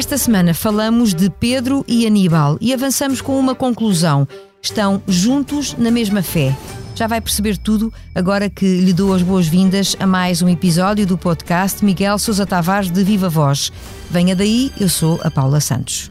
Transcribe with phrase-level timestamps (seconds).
[0.00, 4.26] Esta semana falamos de Pedro e Aníbal e avançamos com uma conclusão.
[4.62, 6.56] Estão juntos na mesma fé.
[6.94, 11.18] Já vai perceber tudo agora que lhe dou as boas-vindas a mais um episódio do
[11.18, 13.70] podcast Miguel Sousa Tavares de Viva Voz.
[14.10, 16.10] Venha daí, eu sou a Paula Santos.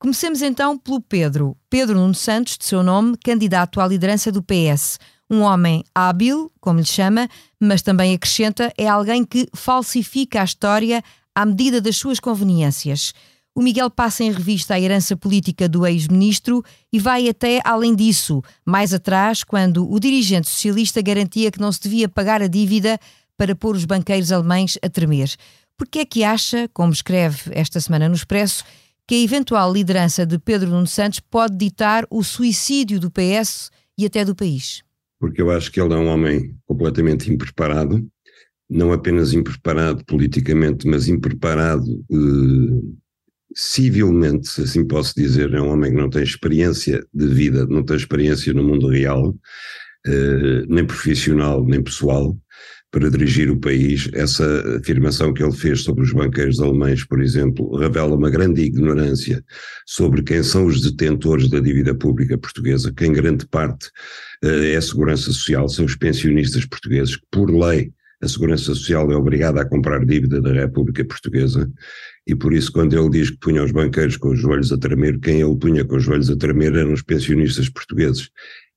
[0.00, 1.54] Comecemos então pelo Pedro.
[1.68, 4.98] Pedro Nuno Santos, de seu nome, candidato à liderança do PS.
[5.28, 7.28] Um homem hábil, como lhe chama,
[7.60, 13.12] mas também acrescenta, é alguém que falsifica a história à medida das suas conveniências.
[13.54, 18.42] O Miguel passa em revista a herança política do ex-ministro e vai até além disso,
[18.64, 22.98] mais atrás, quando o dirigente socialista garantia que não se devia pagar a dívida
[23.36, 25.30] para pôr os banqueiros alemães a tremer.
[25.76, 28.64] Por que é que acha, como escreve esta semana no Expresso,
[29.10, 34.06] que a eventual liderança de Pedro Nuno Santos pode ditar o suicídio do PS e
[34.06, 34.84] até do país?
[35.18, 38.06] Porque eu acho que ele é um homem completamente impreparado,
[38.70, 42.82] não apenas impreparado politicamente, mas impreparado eh,
[43.52, 45.54] civilmente, se assim posso dizer.
[45.54, 49.34] É um homem que não tem experiência de vida, não tem experiência no mundo real,
[50.06, 52.38] eh, nem profissional, nem pessoal
[52.90, 54.08] para dirigir o país.
[54.12, 54.44] Essa
[54.78, 59.44] afirmação que ele fez sobre os banqueiros alemães, por exemplo, revela uma grande ignorância
[59.86, 63.90] sobre quem são os detentores da dívida pública portuguesa, que em grande parte
[64.42, 67.92] eh, é a Segurança Social, são os pensionistas portugueses, que por lei
[68.22, 71.70] a Segurança Social é obrigada a comprar dívida da República Portuguesa
[72.26, 75.18] e por isso quando ele diz que punha os banqueiros com os joelhos a tremer,
[75.18, 78.28] quem ele punha com os joelhos a tremer eram os pensionistas portugueses.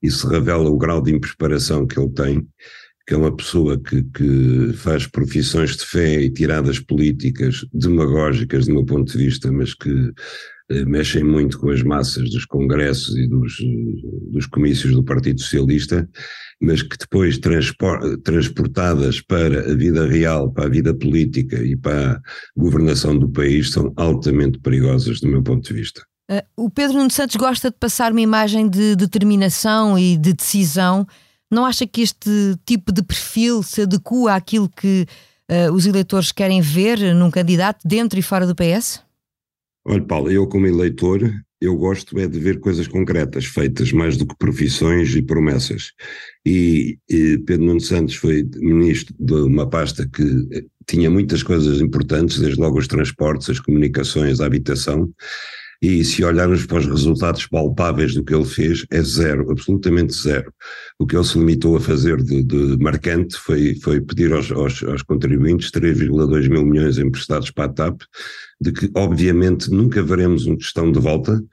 [0.02, 2.47] Isso revela o grau de impreparação que ele tem
[3.06, 8.74] que é uma pessoa que, que, faz profissões de fé e tiradas políticas demagógicas, do
[8.74, 10.12] meu ponto de vista, mas que
[10.72, 13.58] eh, mexem muito com as massas dos congressos e dos,
[14.31, 16.08] dos comícios do Partido Socialista,
[16.62, 17.38] mas que depois
[18.24, 22.22] transportadas para a vida real, para a vida política e para a
[22.56, 26.02] governação do país, são altamente perigosas, do meu ponto de vista.
[26.31, 31.06] Uh, o Pedro Nuno Santos gosta de passar uma imagem de determinação e de decisão
[31.53, 32.30] não acha que este
[32.66, 35.06] tipo de perfil se adequa àquilo que
[35.50, 39.02] uh, os eleitores querem ver num candidato dentro e fora do PS?
[39.86, 41.31] Olha, Paulo, eu como eleitor,
[41.64, 45.91] eu gosto é de ver coisas concretas feitas, mais do que profissões e promessas.
[46.46, 51.80] E, e Pedro Nuno Santos foi ministro de uma pasta que eh, tinha muitas coisas
[51.80, 55.09] importantes, desde logo os transportes, as comunicações, a habitação,
[55.84, 60.50] e se olharmos para os resultados palpáveis do que ele fez, é zero, absolutamente zero.
[60.98, 64.82] O que ele se limitou a fazer de, de marcante foi, foi pedir aos, aos,
[64.82, 68.02] aos contribuintes 3,2 mil milhões emprestados para a TAP,
[68.62, 71.44] de que obviamente nunca veremos um questão de volta,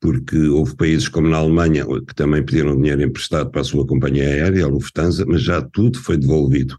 [0.00, 4.24] porque houve países como na Alemanha que também pediram dinheiro emprestado para a sua companhia
[4.24, 6.78] aérea, a Lufthansa, mas já tudo foi devolvido.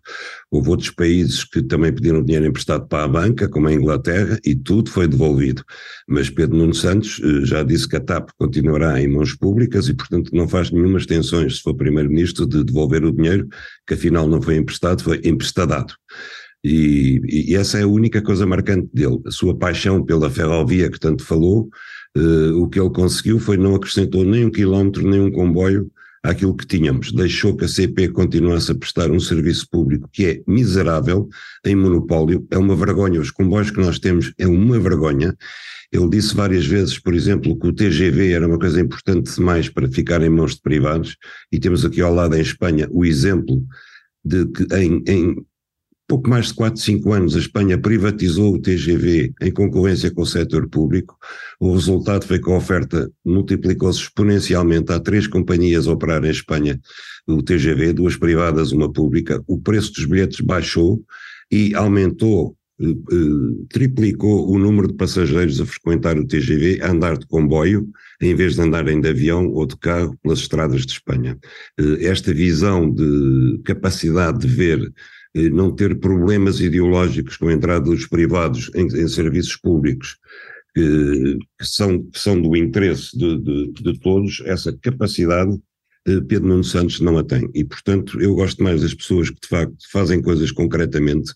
[0.49, 4.55] Houve outros países que também pediram dinheiro emprestado para a banca, como a Inglaterra, e
[4.55, 5.63] tudo foi devolvido.
[6.07, 9.93] Mas Pedro Nuno Santos eh, já disse que a TAP continuará em mãos públicas e,
[9.93, 13.47] portanto, não faz nenhumas tensões, se for Primeiro-Ministro, de devolver o dinheiro,
[13.85, 15.93] que afinal não foi emprestado, foi emprestadado.
[16.63, 20.99] E, e essa é a única coisa marcante dele, a sua paixão pela ferrovia que
[20.99, 21.69] tanto falou,
[22.17, 25.91] Uh, o que ele conseguiu foi não acrescentou nem um quilómetro, nem um comboio
[26.23, 27.11] àquilo que tínhamos.
[27.11, 31.29] Deixou que a CP continuasse a prestar um serviço público que é miserável,
[31.65, 33.21] em monopólio, é uma vergonha.
[33.21, 35.35] Os comboios que nós temos é uma vergonha.
[35.91, 39.87] Ele disse várias vezes, por exemplo, que o TGV era uma coisa importante demais para
[39.87, 41.17] ficar em mãos de privados,
[41.51, 43.63] e temos aqui ao lado em Espanha o exemplo
[44.23, 45.35] de que em, em
[46.09, 50.25] pouco mais de 4, 5 anos, a Espanha privatizou o TGV em concorrência com o
[50.25, 51.15] setor público.
[51.59, 54.91] O resultado foi que a oferta multiplicou-se exponencialmente.
[54.91, 56.79] Há três companhias a operar em Espanha
[57.27, 59.39] o TGV, duas privadas, uma pública.
[59.45, 60.99] O preço dos bilhetes baixou
[61.51, 67.19] e aumentou, eh, eh, triplicou o número de passageiros a frequentar o TGV, a andar
[67.19, 67.87] de comboio,
[68.19, 71.37] em vez de andarem de avião ou de carro pelas estradas de Espanha.
[71.79, 74.91] Eh, esta visão de capacidade de ver
[75.49, 80.17] não ter problemas ideológicos com a entrada dos privados em, em serviços públicos
[80.73, 85.57] que, que, são, que são do interesse de, de, de todos, essa capacidade
[86.07, 87.49] eh, Pedro Nuno Santos não a tem.
[87.53, 91.33] E, portanto, eu gosto mais das pessoas que, de facto, fazem coisas concretamente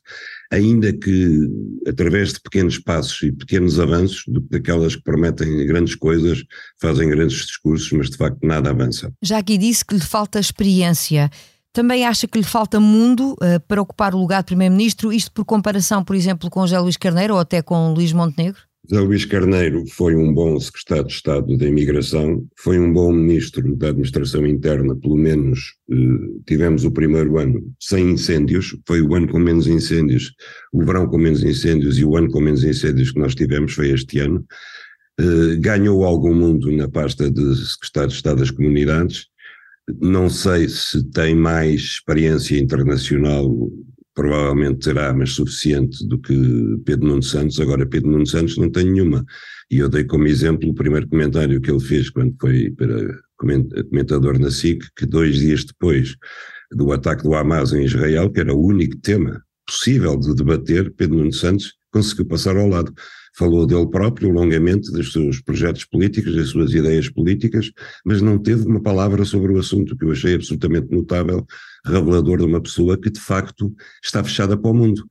[0.53, 1.49] ainda que
[1.87, 6.43] através de pequenos passos e pequenos avanços, do que daquelas que prometem grandes coisas,
[6.79, 9.11] fazem grandes discursos, mas de facto nada avança.
[9.21, 11.29] Já aqui disse que lhe falta experiência.
[11.73, 15.43] Também acha que lhe falta mundo uh, para ocupar o lugar de Primeiro-Ministro, isto por
[15.43, 18.61] comparação, por exemplo, com José Luís Carneiro ou até com Luís Montenegro?
[18.87, 23.75] José Luís Carneiro foi um bom secretário de Estado da Imigração, foi um bom ministro
[23.75, 25.95] da Administração Interna, pelo menos eh,
[26.45, 30.33] tivemos o primeiro ano sem incêndios, foi o ano com menos incêndios,
[30.71, 33.89] o verão com menos incêndios e o ano com menos incêndios que nós tivemos foi
[33.89, 34.45] este ano.
[35.19, 39.27] Eh, ganhou algum mundo na pasta de secretário de Estado das Comunidades,
[40.01, 43.49] não sei se tem mais experiência internacional
[44.13, 46.35] provavelmente terá, mas suficiente do que
[46.85, 47.59] Pedro Nuno Santos.
[47.59, 49.25] Agora, Pedro Nuno Santos não tem nenhuma.
[49.71, 54.39] E eu dei como exemplo o primeiro comentário que ele fez quando foi para comentador
[54.39, 56.15] na SIC, que dois dias depois
[56.71, 61.17] do ataque do Hamas em Israel, que era o único tema possível de debater, Pedro
[61.17, 62.93] Nuno Santos conseguiu passar ao lado.
[63.35, 67.71] Falou dele próprio longamente, dos seus projetos políticos, das suas ideias políticas,
[68.05, 71.45] mas não teve uma palavra sobre o assunto, que eu achei absolutamente notável,
[71.85, 75.03] revelador de uma pessoa que de facto está fechada para o mundo.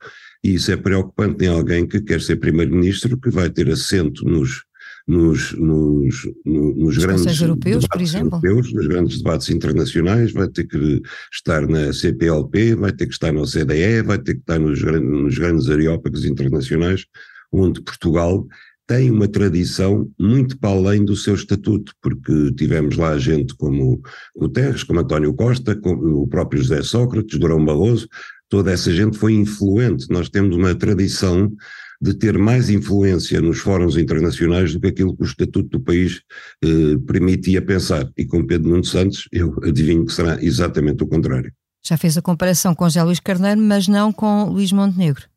[0.45, 4.63] E isso é preocupante em alguém que quer ser primeiro-ministro, que vai ter assento nos,
[5.07, 8.41] nos, nos, nos, grandes europeus, por exemplo.
[8.45, 11.03] europeus, nos grandes debates internacionais, vai ter que
[11.33, 15.39] estar na CPLP, vai ter que estar na OCDE, vai ter que estar nos, nos
[15.39, 17.07] grandes areópagos internacionais,
[17.53, 18.47] onde Portugal
[18.87, 24.03] tem uma tradição muito para além do seu estatuto, porque tivemos lá gente como
[24.37, 28.09] Guterres, como António Costa, como o próprio José Sócrates, Durão Barroso,
[28.49, 30.11] toda essa gente foi influente.
[30.11, 31.51] Nós temos uma tradição
[32.03, 36.21] de ter mais influência nos fóruns internacionais do que aquilo que o estatuto do país
[36.63, 38.11] eh, permitia pensar.
[38.19, 41.53] E com Pedro Nuno Santos, eu adivinho que será exatamente o contrário.
[41.83, 45.32] Já fez a comparação com José Luís Carneiro, mas não com Luís Montenegro.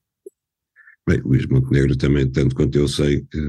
[1.07, 3.39] Bem, Luís Montenegro também, tanto quanto eu sei, que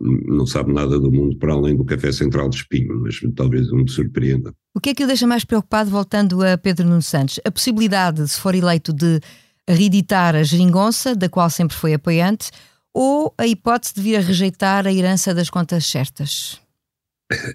[0.00, 3.88] não sabe nada do mundo para além do café central de espinho, mas talvez me
[3.88, 4.52] surpreenda.
[4.74, 7.40] O que é que o deixa mais preocupado, voltando a Pedro Nuno Santos?
[7.44, 9.20] A possibilidade, se for eleito, de
[9.68, 12.50] reeditar a geringonça, da qual sempre foi apoiante,
[12.92, 16.60] ou a hipótese de vir a rejeitar a herança das contas certas?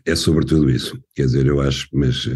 [0.06, 0.98] É sobretudo isso.
[1.15, 2.27] Quer dizer, eu acho, mas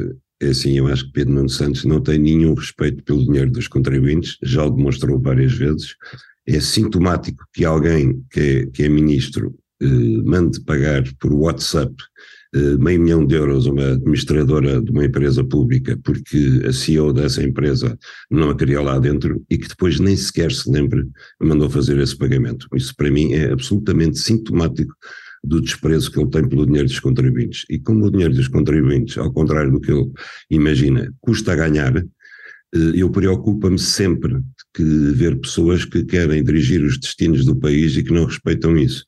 [0.42, 3.68] é assim, eu acho que Pedro Nuno Santos não tem nenhum respeito pelo dinheiro dos
[3.68, 5.96] contribuintes, já o demonstrou várias vezes
[6.48, 9.86] é sintomático que alguém que é, que é ministro eh,
[10.24, 11.94] mande pagar por WhatsApp
[12.54, 17.14] eh, meio milhão de euros a uma administradora de uma empresa pública porque a CEO
[17.14, 17.98] dessa empresa
[18.30, 21.08] não a queria lá dentro e que depois nem sequer se lembre
[21.40, 22.68] mandou fazer esse pagamento.
[22.76, 24.94] Isso para mim é absolutamente sintomático
[25.44, 27.66] do desprezo que ele tem pelo dinheiro dos contribuintes.
[27.70, 30.12] E como o dinheiro dos contribuintes, ao contrário do que ele
[30.50, 32.06] imagina, custa a ganhar, eh,
[32.96, 34.42] eu preocupa-me sempre
[34.74, 39.06] que ver pessoas que querem dirigir os destinos do país e que não respeitam isso.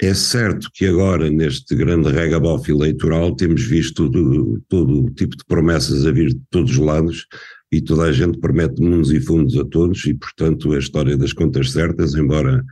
[0.00, 5.44] É certo que agora, neste grande regabof eleitoral, temos visto todo, todo o tipo de
[5.44, 7.26] promessas a vir de todos os lados
[7.70, 11.32] e toda a gente promete mundos e fundos a todos e, portanto, a história das
[11.32, 12.64] contas certas, embora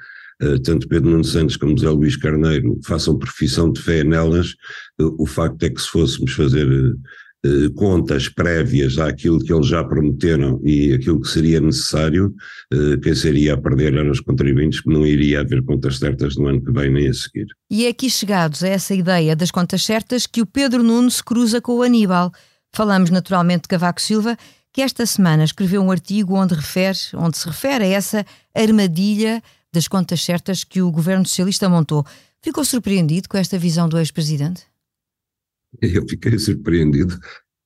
[0.43, 4.57] uh, tanto Pedro Nuno Santos como José Luís Carneiro façam profissão de fé nelas,
[5.01, 6.99] uh, o facto é que se fôssemos fazer uh,
[7.44, 12.35] eh, contas prévias àquilo que eles já prometeram e aquilo que seria necessário,
[12.73, 16.49] eh, quem seria a perder eram os contribuintes, que não iria haver contas certas no
[16.49, 17.47] ano que vem nem a seguir.
[17.70, 21.25] E é aqui chegados a essa ideia das contas certas que o Pedro Nuno se
[21.25, 22.30] cruza com o Aníbal.
[22.75, 24.37] Falamos naturalmente de Cavaco Silva,
[24.73, 29.42] que esta semana escreveu um artigo onde, refere, onde se refere a essa armadilha
[29.73, 32.04] das contas certas que o governo socialista montou.
[32.42, 34.70] Ficou surpreendido com esta visão do ex-presidente?
[35.83, 37.19] eu fiquei surpreendido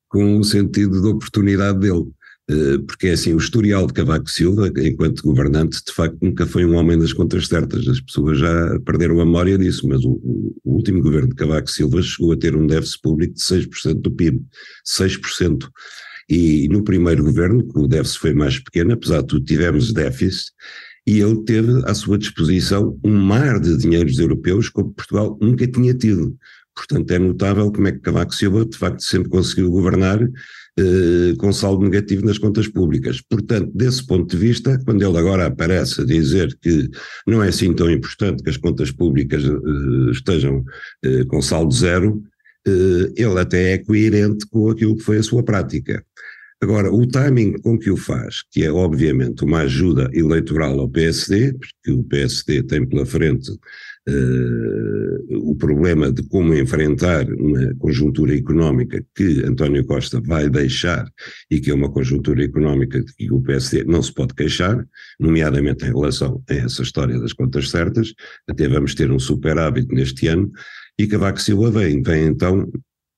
[0.09, 2.07] com o sentido de oportunidade dele.
[2.49, 6.65] Eh, porque é assim, o historial de Cavaco Silva, enquanto governante, de facto nunca foi
[6.65, 7.89] um homem das contas certas.
[7.89, 10.21] As pessoas já perderam a memória disso, mas o,
[10.65, 14.11] o último governo de Cavaco Silva chegou a ter um déficit público de 6% do
[14.11, 14.43] PIB.
[14.87, 15.69] 6%.
[16.29, 20.53] E no primeiro governo, o déficit foi mais pequeno, apesar de tudo, tivemos déficit,
[21.07, 25.93] e ele teve à sua disposição um mar de dinheiros europeus como Portugal nunca tinha
[25.93, 26.35] tido.
[26.75, 30.21] Portanto, é notável como é que Cavaco Silva, de facto, sempre conseguiu governar
[30.76, 33.21] eh, com saldo negativo nas contas públicas.
[33.21, 36.90] Portanto, desse ponto de vista, quando ele agora aparece a dizer que
[37.26, 40.64] não é assim tão importante que as contas públicas eh, estejam
[41.04, 42.23] eh, com saldo zero,
[42.66, 46.04] eh, ele até é coerente com aquilo que foi a sua prática.
[46.61, 51.52] Agora, o timing com que o faz, que é obviamente uma ajuda eleitoral ao PSD,
[51.52, 53.52] porque o PSD tem pela frente
[54.09, 61.07] uh, o problema de como enfrentar uma conjuntura económica que António Costa vai deixar
[61.51, 64.85] e que é uma conjuntura económica que o PSD não se pode queixar,
[65.19, 68.13] nomeadamente em relação a essa história das contas certas,
[68.49, 70.51] até vamos ter um superávit neste ano,
[70.99, 72.71] e Cavaco Silva vem, vem então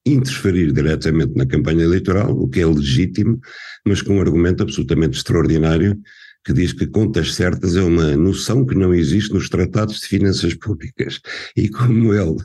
[0.07, 3.40] interferir diretamente na campanha eleitoral, o que é legítimo,
[3.85, 5.99] mas com um argumento absolutamente extraordinário
[6.46, 10.54] que diz que contas certas é uma noção que não existe nos tratados de finanças
[10.54, 11.20] públicas.
[11.56, 12.36] E como ele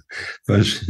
[0.48, 0.82] faz,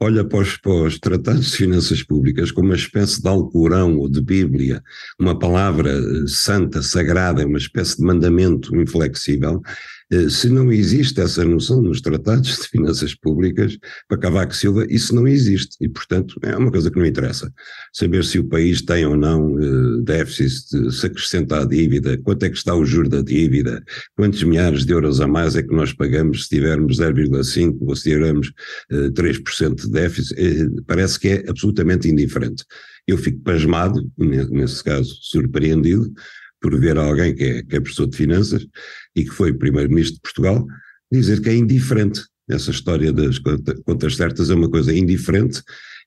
[0.00, 4.08] olha para os, para os tratados de finanças públicas como uma espécie de Alcorão ou
[4.08, 4.80] de Bíblia,
[5.18, 5.92] uma palavra
[6.28, 9.97] santa, sagrada, uma espécie de mandamento inflexível, eh,
[10.30, 13.76] se não existe essa noção nos tratados de finanças públicas,
[14.08, 15.76] para Cavaco Silva, isso não existe.
[15.80, 17.52] E, portanto, é uma coisa que não interessa.
[17.92, 22.50] Saber se o país tem ou não eh, déficit, se acrescenta a dívida, quanto é
[22.50, 23.82] que está o juro da dívida,
[24.16, 28.02] quantos milhares de euros a mais é que nós pagamos se tivermos 0,5% ou se
[28.04, 28.52] tivermos
[28.90, 32.64] 3% de déficit, eh, parece que é absolutamente indiferente.
[33.06, 36.12] Eu fico pasmado, nesse caso surpreendido,
[36.60, 38.66] por ver alguém que é, que é professor de finanças
[39.14, 40.66] e que foi primeiro-ministro de Portugal
[41.10, 42.22] dizer que é indiferente.
[42.48, 43.38] Essa história das
[43.84, 45.62] contas certas é uma coisa indiferente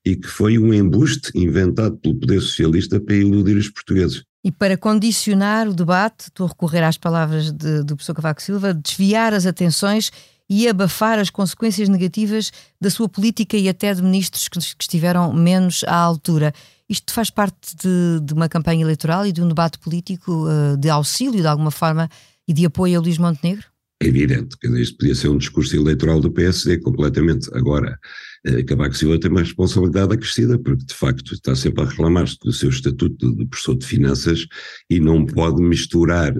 [0.06, 4.24] e que foi um embuste inventado pelo poder socialista para iludir os portugueses.
[4.44, 8.74] E para condicionar o debate, estou a recorrer às palavras de, do professor Cavaco Silva,
[8.74, 10.12] desviar as atenções
[10.50, 15.32] e abafar as consequências negativas da sua política e até de ministros que, que estiveram
[15.32, 16.54] menos à altura.
[16.92, 20.90] Isto faz parte de, de, uma campanha eleitoral e de um debate político uh, de
[20.90, 22.10] auxílio, de alguma forma,
[22.46, 23.64] e de apoio a Luís Montenegro?
[24.04, 27.50] É evidente, que isto podia ser um discurso eleitoral do PSD completamente.
[27.54, 27.98] Agora,
[28.46, 32.52] uh, Cavaco Silva tem uma responsabilidade acrescida, porque de facto está sempre a reclamar-se do
[32.52, 34.46] seu estatuto de professor de finanças
[34.90, 36.34] e não pode misturar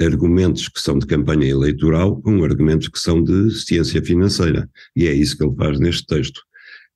[0.00, 4.68] argumentos que são de campanha eleitoral com argumentos que são de ciência financeira.
[4.96, 6.42] E é isso que ele faz neste texto.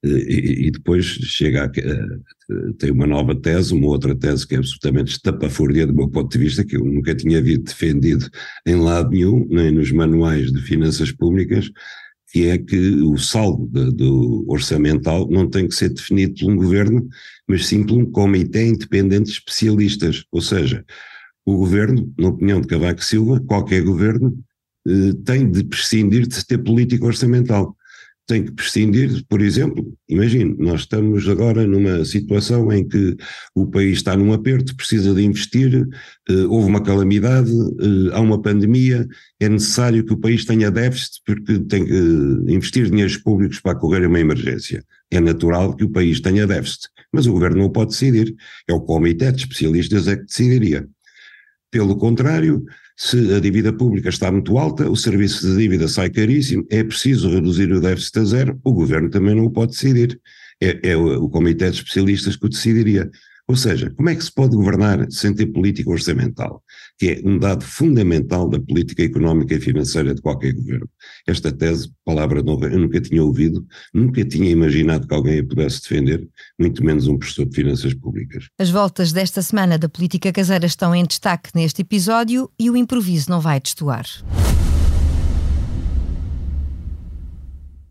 [0.07, 1.71] E, depois chega a,
[2.77, 6.43] tem uma nova tese, uma outra tese que é absolutamente estapafúrdia do meu ponto de
[6.43, 8.29] vista, que eu nunca tinha visto defendido
[8.65, 11.69] em lado nenhum, nem nos manuais de finanças públicas,
[12.31, 16.55] que é que o saldo de, do orçamental não tem que ser definido por um
[16.55, 17.07] governo,
[17.47, 20.85] mas sim por um comitê independente de especialistas, ou seja,
[21.45, 24.37] o governo, na opinião de Cavaco Silva, qualquer governo,
[24.85, 27.76] eh, tem de prescindir de ter política orçamental
[28.27, 33.15] tem que prescindir, por exemplo, imagine, nós estamos agora numa situação em que
[33.55, 35.87] o país está num aperto, precisa de investir,
[36.29, 39.07] eh, houve uma calamidade, eh, há uma pandemia,
[39.39, 41.93] é necessário que o país tenha déficit porque tem que
[42.49, 44.83] investir dinheiros públicos para correr uma emergência.
[45.09, 48.35] É natural que o país tenha déficit, mas o governo não pode decidir,
[48.67, 50.85] é o comitê de especialistas é que decidiria.
[51.71, 52.65] Pelo contrário,
[52.99, 57.29] se a dívida pública está muito alta, o serviço de dívida sai caríssimo, é preciso
[57.29, 60.19] reduzir o déficit a zero, o governo também não o pode decidir.
[60.59, 63.07] É, é o, o comitê de especialistas que o decidiria.
[63.47, 66.61] Ou seja, como é que se pode governar sem ter política orçamental,
[66.97, 70.89] que é um dado fundamental da política económica e financeira de qualquer governo?
[71.25, 75.81] Esta tese, palavra nova, eu nunca tinha ouvido, nunca tinha imaginado que alguém a pudesse
[75.81, 76.27] defender,
[76.59, 78.47] muito menos um professor de finanças públicas.
[78.59, 83.29] As voltas desta semana da política caseira estão em destaque neste episódio e o improviso
[83.29, 84.05] não vai destoar.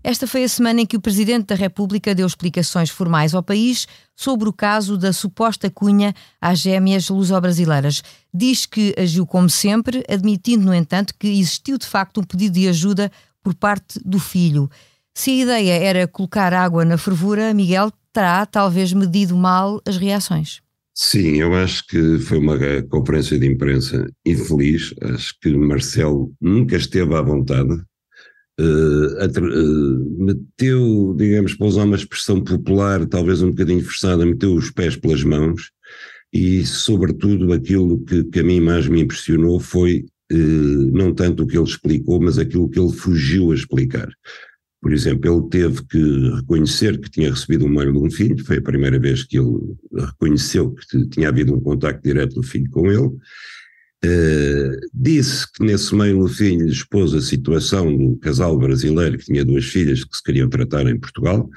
[0.09, 3.89] Esta foi a semana em que o Presidente da República deu explicações formais ao país
[4.15, 8.05] sobre o caso da suposta cunha às gêmeas luso-brasileiras.
[8.33, 12.69] Diz que agiu como sempre, admitindo, no entanto, que existiu de facto um pedido de
[12.69, 13.11] ajuda
[13.43, 14.71] por parte do filho.
[15.13, 20.61] Se a ideia era colocar água na fervura, Miguel terá talvez medido mal as reações.
[20.95, 22.57] Sim, eu acho que foi uma
[22.91, 24.95] conferência de imprensa infeliz.
[25.03, 27.77] Acho que Marcelo nunca esteve à vontade
[28.61, 34.97] uh, meteu, digamos, para usar uma expressão popular, talvez um bocadinho forçada, meteu os pés
[34.97, 35.71] pelas mãos
[36.33, 41.47] e, sobretudo, aquilo que, que a mim mais me impressionou foi uh, não tanto o
[41.47, 44.09] que ele explicou, mas aquilo que ele fugiu a explicar.
[44.81, 48.59] Por exemplo, ele teve que reconhecer que tinha recebido um mail de um filho, foi
[48.59, 52.91] a primeira vez que ele reconheceu que tinha havido um contacto direto do filho com
[52.91, 53.11] ele,
[54.05, 59.45] Uh, disse que nesse meio o filho expôs a situação do casal brasileiro que tinha
[59.45, 61.49] duas filhas que se queriam tratar em Portugal,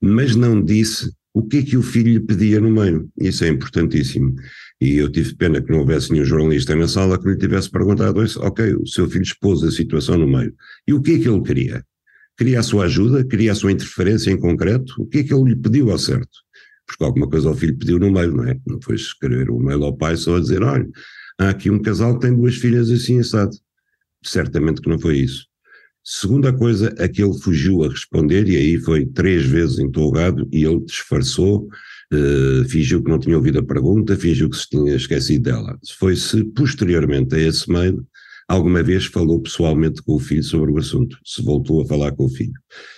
[0.00, 3.08] mas não disse o que é que o filho lhe pedia no meio.
[3.20, 4.34] Isso é importantíssimo.
[4.80, 8.24] E eu tive pena que não houvesse nenhum jornalista na sala que lhe tivesse perguntado
[8.24, 8.40] isso.
[8.40, 10.54] Ok, o seu filho expôs a situação no meio.
[10.88, 11.84] E o que é que ele queria?
[12.38, 13.22] Queria a sua ajuda?
[13.22, 14.94] Queria a sua interferência em concreto?
[14.98, 16.38] O que é que ele lhe pediu ao certo?
[16.86, 18.58] Porque alguma coisa o filho pediu no meio, não é?
[18.66, 20.88] Não foi escrever um mail ao pai só a dizer, olha,
[21.38, 23.56] há aqui um casal que tem duas filhas assim assado.
[24.24, 25.46] Certamente que não foi isso.
[26.04, 30.64] Segunda coisa é que ele fugiu a responder e aí foi três vezes interrogado e
[30.64, 31.68] ele disfarçou,
[32.12, 35.76] uh, fingiu que não tinha ouvido a pergunta, fingiu que se tinha esquecido dela.
[35.98, 38.06] Foi-se posteriormente a esse mail
[38.48, 42.26] alguma vez falou pessoalmente com o filho sobre o assunto, se voltou a falar com
[42.26, 42.54] o filho.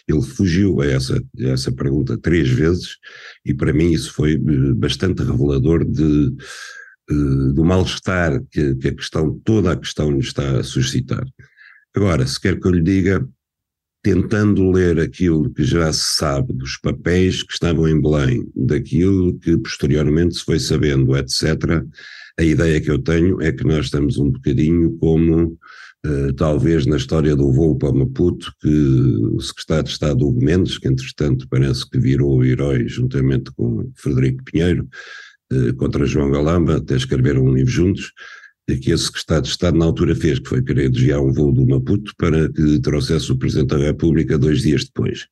[0.07, 2.97] Ele fugiu a essa, a essa pergunta três vezes
[3.45, 6.35] e para mim isso foi eh, bastante revelador de,
[7.09, 11.25] do mal-estar que, que a questão, toda a questão lhe está a suscitar.
[11.95, 13.27] Agora, se quer que eu lhe diga,
[14.03, 19.57] tentando ler aquilo que já se sabe dos papéis que estavam em Belém, daquilo que
[19.59, 21.85] posteriormente se foi sabendo, etc.,
[22.39, 25.59] a ideia que eu tenho é que nós estamos um bocadinho como
[26.07, 30.79] Uh, talvez na história do voo para Maputo, que o secretário de Estado Hugo Mendes,
[30.79, 34.89] que entretanto parece que virou herói juntamente com Frederico Pinheiro,
[35.77, 38.13] contra João Galamba, até escreveram um livro juntos,
[38.83, 41.67] que esse secretário de Estado na altura fez, que foi querer desviar um voo do
[41.67, 45.27] Maputo para que trouxesse o Presidente da República dois dias depois.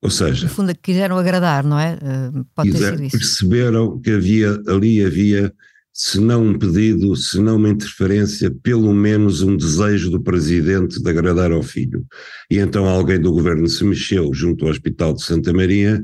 [0.00, 0.46] Ou seja...
[0.46, 1.98] No fundo, quiseram agradar, não é?
[2.02, 3.18] Uh, pode ter sido isso.
[3.18, 5.52] Perceberam que havia, ali havia,
[5.92, 11.08] se não um pedido, se não uma interferência, pelo menos um desejo do Presidente de
[11.10, 12.04] agradar ao filho.
[12.50, 16.02] E então alguém do Governo se mexeu junto ao Hospital de Santa Maria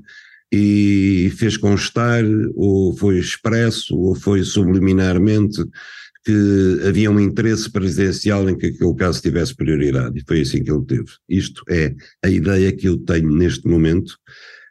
[0.52, 2.24] e fez constar,
[2.54, 5.62] ou foi expresso, ou foi subliminarmente,
[6.24, 10.70] que havia um interesse presidencial em que aquele caso tivesse prioridade, e foi assim que
[10.70, 11.10] ele teve.
[11.28, 14.18] Isto é a ideia que eu tenho neste momento.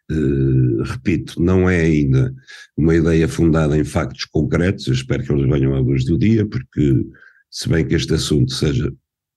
[0.10, 2.34] Uh, repito, não é ainda
[2.78, 6.46] uma ideia fundada em factos concretos, eu espero que eles venham à luz do dia,
[6.46, 7.06] porque,
[7.52, 8.94] se bem que este assunto seja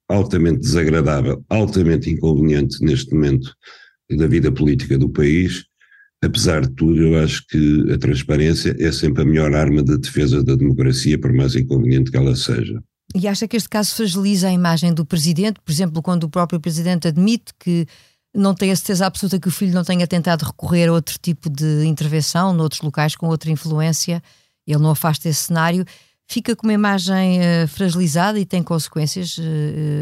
[0.09, 3.53] altamente desagradável, altamente inconveniente neste momento
[4.11, 5.65] da vida política do país,
[6.23, 10.43] apesar de tudo, eu acho que a transparência é sempre a melhor arma de defesa
[10.43, 12.83] da democracia, por mais inconveniente que ela seja.
[13.15, 15.61] E acha que este caso fragiliza a imagem do presidente?
[15.65, 17.87] Por exemplo, quando o próprio presidente admite que
[18.35, 21.50] não tem a certeza absoluta que o filho não tenha tentado recorrer a outro tipo
[21.50, 24.23] de intervenção, noutros locais com outra influência,
[24.67, 25.85] ele não afasta esse cenário
[26.30, 29.43] fica com uma imagem uh, fragilizada e tem consequências uh,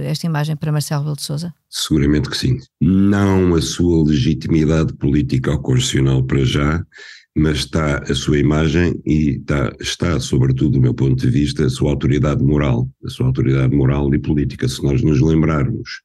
[0.05, 1.55] esta imagem para Marcelo Rebelo de Sousa?
[1.71, 2.59] Seguramente que sim.
[2.81, 6.83] Não a sua legitimidade política ou constitucional para já,
[7.37, 11.71] mas está a sua imagem e está, está, sobretudo do meu ponto de vista, a
[11.71, 14.69] sua autoridade moral, a sua autoridade moral e política.
[14.69, 16.01] Se nós nos lembrarmos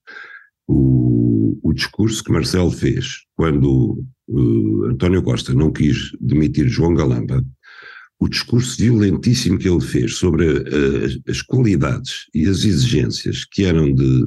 [0.68, 7.44] o, o discurso que Marcelo fez quando uh, António Costa não quis demitir João Galamba,
[8.20, 13.94] o discurso violentíssimo que ele fez sobre a, as qualidades e as exigências que eram
[13.94, 14.26] de,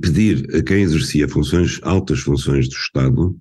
[0.00, 3.36] pedir a quem exercia funções, altas funções do Estado,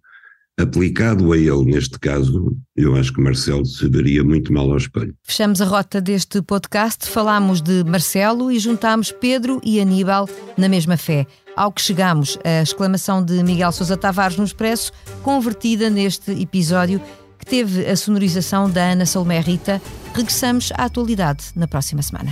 [0.60, 5.14] aplicado a ele neste caso, eu acho que Marcelo se veria muito mal ao espelho.
[5.24, 10.98] Fechamos a rota deste podcast, falámos de Marcelo e juntámos Pedro e Aníbal na mesma
[10.98, 11.26] fé.
[11.56, 17.02] Ao que chegamos, a exclamação de Miguel Sousa Tavares no Expresso, convertida neste episódio
[17.38, 19.82] que teve a sonorização da Ana Salomé Rita.
[20.14, 22.32] Regressamos à atualidade na próxima semana.